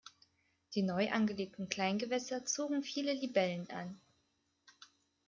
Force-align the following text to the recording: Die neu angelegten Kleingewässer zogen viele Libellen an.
Die 0.73 0.81
neu 0.81 1.11
angelegten 1.11 1.69
Kleingewässer 1.69 2.43
zogen 2.43 2.81
viele 2.81 3.13
Libellen 3.13 3.69
an. 3.69 4.01